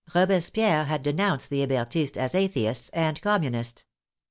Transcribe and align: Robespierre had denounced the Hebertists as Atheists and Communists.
Robespierre 0.15 0.85
had 0.85 1.03
denounced 1.03 1.51
the 1.51 1.59
Hebertists 1.59 2.17
as 2.17 2.33
Atheists 2.33 2.89
and 2.89 3.21
Communists. 3.21 3.85